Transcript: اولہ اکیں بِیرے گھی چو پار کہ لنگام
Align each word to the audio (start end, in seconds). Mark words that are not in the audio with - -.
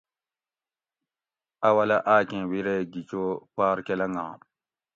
اولہ 1.67 1.97
اکیں 2.15 2.45
بِیرے 2.49 2.77
گھی 2.91 3.01
چو 3.09 3.23
پار 3.55 3.77
کہ 3.85 3.93
لنگام 3.99 4.39